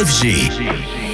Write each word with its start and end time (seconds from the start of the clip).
FG. 0.00 0.48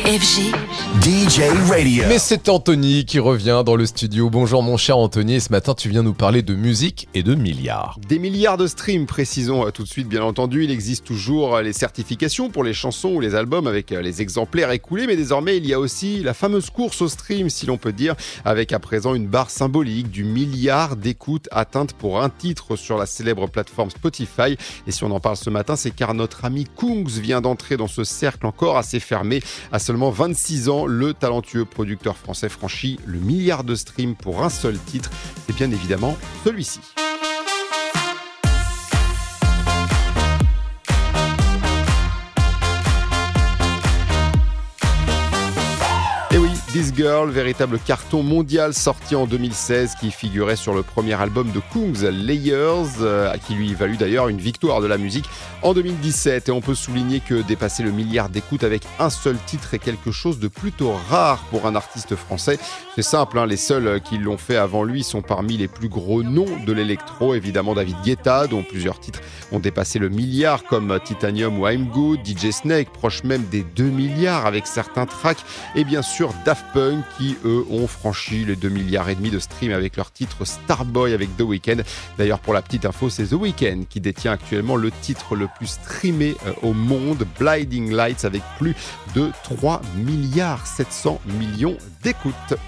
FG. 0.04 0.75
DJ 1.02 1.40
Radio. 1.68 2.04
Mais 2.08 2.18
c'est 2.18 2.48
Anthony 2.48 3.04
qui 3.04 3.18
revient 3.18 3.62
dans 3.64 3.76
le 3.76 3.86
studio. 3.86 4.28
Bonjour 4.28 4.62
mon 4.62 4.76
cher 4.76 4.98
Anthony, 4.98 5.34
et 5.34 5.40
ce 5.40 5.50
matin 5.50 5.74
tu 5.74 5.88
viens 5.88 6.02
nous 6.02 6.14
parler 6.14 6.42
de 6.42 6.54
musique 6.54 7.08
et 7.14 7.22
de 7.22 7.34
milliards. 7.34 7.98
Des 8.08 8.18
milliards 8.18 8.56
de 8.56 8.66
streams, 8.66 9.06
précisons 9.06 9.66
euh, 9.66 9.70
tout 9.70 9.84
de 9.84 9.88
suite, 9.88 10.08
bien 10.08 10.22
entendu. 10.22 10.64
Il 10.64 10.70
existe 10.70 11.04
toujours 11.04 11.56
euh, 11.56 11.62
les 11.62 11.72
certifications 11.72 12.50
pour 12.50 12.64
les 12.64 12.72
chansons 12.72 13.10
ou 13.10 13.20
les 13.20 13.34
albums 13.34 13.66
avec 13.66 13.92
euh, 13.92 14.00
les 14.00 14.20
exemplaires 14.20 14.70
écoulés, 14.72 15.06
mais 15.06 15.16
désormais 15.16 15.58
il 15.58 15.66
y 15.66 15.74
a 15.74 15.78
aussi 15.78 16.22
la 16.24 16.34
fameuse 16.34 16.70
course 16.70 17.00
au 17.02 17.08
stream, 17.08 17.50
si 17.50 17.66
l'on 17.66 17.78
peut 17.78 17.92
dire, 17.92 18.16
avec 18.44 18.72
à 18.72 18.78
présent 18.78 19.14
une 19.14 19.28
barre 19.28 19.50
symbolique 19.50 20.10
du 20.10 20.24
milliard 20.24 20.96
d'écoutes 20.96 21.48
atteintes 21.52 21.92
pour 21.92 22.20
un 22.20 22.30
titre 22.30 22.74
sur 22.74 22.98
la 22.98 23.06
célèbre 23.06 23.48
plateforme 23.48 23.90
Spotify. 23.90 24.56
Et 24.86 24.92
si 24.92 25.04
on 25.04 25.10
en 25.12 25.20
parle 25.20 25.36
ce 25.36 25.50
matin, 25.50 25.76
c'est 25.76 25.92
car 25.92 26.14
notre 26.14 26.44
ami 26.44 26.66
Kungs 26.76 27.06
vient 27.06 27.40
d'entrer 27.40 27.76
dans 27.76 27.86
ce 27.86 28.02
cercle 28.02 28.46
encore 28.46 28.76
assez 28.76 28.98
fermé. 28.98 29.40
À 29.70 29.78
seulement 29.78 30.10
26 30.10 30.65
ans, 30.65 30.65
le 30.66 31.14
talentueux 31.14 31.64
producteur 31.64 32.16
français 32.16 32.48
franchit 32.48 32.98
le 33.06 33.18
milliard 33.18 33.62
de 33.62 33.74
streams 33.74 34.16
pour 34.16 34.42
un 34.42 34.50
seul 34.50 34.76
titre, 34.78 35.10
et 35.48 35.52
bien 35.52 35.70
évidemment 35.70 36.16
celui-ci. 36.44 36.80
This 46.76 46.92
Girl, 46.94 47.30
véritable 47.30 47.78
carton 47.78 48.22
mondial 48.22 48.74
sorti 48.74 49.16
en 49.16 49.24
2016 49.26 49.94
qui 49.98 50.10
figurait 50.10 50.56
sur 50.56 50.74
le 50.74 50.82
premier 50.82 51.14
album 51.14 51.50
de 51.50 51.60
Kungs, 51.72 52.06
Layers, 52.10 53.00
euh, 53.00 53.34
qui 53.46 53.54
lui 53.54 53.72
valut 53.72 53.96
d'ailleurs 53.96 54.28
une 54.28 54.36
victoire 54.36 54.82
de 54.82 54.86
la 54.86 54.98
musique 54.98 55.24
en 55.62 55.72
2017. 55.72 56.50
Et 56.50 56.52
on 56.52 56.60
peut 56.60 56.74
souligner 56.74 57.20
que 57.20 57.40
dépasser 57.40 57.82
le 57.82 57.92
milliard 57.92 58.28
d'écoutes 58.28 58.62
avec 58.62 58.82
un 58.98 59.08
seul 59.08 59.38
titre 59.46 59.72
est 59.72 59.78
quelque 59.78 60.10
chose 60.10 60.38
de 60.38 60.48
plutôt 60.48 60.92
rare 61.08 61.38
pour 61.50 61.64
un 61.64 61.74
artiste 61.76 62.14
français. 62.14 62.58
C'est 62.94 63.00
simple, 63.00 63.38
hein, 63.38 63.46
les 63.46 63.56
seuls 63.56 64.02
qui 64.02 64.18
l'ont 64.18 64.36
fait 64.36 64.56
avant 64.56 64.84
lui 64.84 65.02
sont 65.02 65.22
parmi 65.22 65.56
les 65.56 65.68
plus 65.68 65.88
gros 65.88 66.22
noms 66.22 66.62
de 66.66 66.72
l'électro, 66.74 67.34
évidemment 67.34 67.72
David 67.72 67.96
Guetta, 68.04 68.48
dont 68.48 68.62
plusieurs 68.62 69.00
titres 69.00 69.20
ont 69.50 69.60
dépassé 69.60 69.98
le 69.98 70.10
milliard 70.10 70.64
comme 70.64 70.98
Titanium 71.02 71.58
ou 71.58 71.66
I'm 71.66 71.86
Good, 71.86 72.20
DJ 72.26 72.50
Snake, 72.50 72.90
proche 72.92 73.24
même 73.24 73.44
des 73.50 73.62
2 73.62 73.84
milliards 73.84 74.44
avec 74.44 74.66
certains 74.66 75.06
tracks, 75.06 75.42
et 75.74 75.84
bien 75.84 76.02
sûr 76.02 76.34
Daft 76.44 76.65
Punk 76.72 77.04
qui 77.16 77.36
eux 77.44 77.64
ont 77.70 77.86
franchi 77.86 78.44
les 78.44 78.56
2 78.56 78.68
milliards 78.68 79.08
et 79.08 79.14
demi 79.14 79.30
de 79.30 79.38
streams 79.38 79.72
avec 79.72 79.96
leur 79.96 80.10
titre 80.10 80.44
Starboy 80.44 81.14
avec 81.14 81.36
The 81.36 81.42
Weeknd. 81.42 81.82
D'ailleurs 82.18 82.40
pour 82.40 82.52
la 82.52 82.62
petite 82.62 82.84
info, 82.84 83.10
c'est 83.10 83.28
The 83.28 83.32
Weeknd 83.32 83.84
qui 83.88 84.00
détient 84.00 84.32
actuellement 84.32 84.76
le 84.76 84.90
titre 84.90 85.36
le 85.36 85.48
plus 85.56 85.68
streamé 85.68 86.36
euh, 86.46 86.52
au 86.62 86.72
monde, 86.72 87.26
Blinding 87.38 87.92
Lights 87.92 88.24
avec 88.24 88.42
plus 88.58 88.74
de 89.14 89.30
3 89.44 89.80
milliards 89.96 90.66
700 90.66 91.20
millions 91.38 91.76
d'écoutes. 92.02 92.58